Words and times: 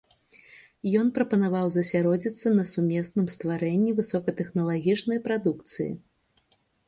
Ён 0.99 1.07
прапанаваў 1.17 1.67
засяродзіцца 1.75 2.47
на 2.59 2.65
сумесным 2.73 3.27
стварэнні 3.35 3.93
высокатэхналагічнай 4.01 5.19
прадукцыі. 5.27 5.89